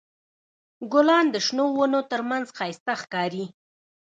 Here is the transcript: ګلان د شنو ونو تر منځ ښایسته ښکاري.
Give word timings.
ګلان 0.93 1.25
د 1.31 1.35
شنو 1.45 1.65
ونو 1.75 1.99
تر 2.11 2.21
منځ 2.29 2.45
ښایسته 2.57 2.93
ښکاري. 3.01 3.45